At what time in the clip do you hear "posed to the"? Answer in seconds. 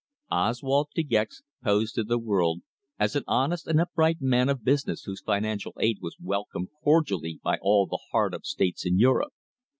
1.63-2.17